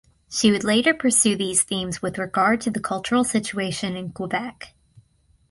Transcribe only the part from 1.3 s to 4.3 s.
these themes with regard to the cultural situation in